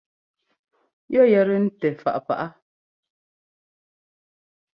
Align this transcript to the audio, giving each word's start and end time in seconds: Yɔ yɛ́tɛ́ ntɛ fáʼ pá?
Yɔ 1.13 1.23
yɛ́tɛ́ 1.31 1.57
ntɛ 1.65 1.87
fáʼ 2.01 2.17
pá? 2.27 2.37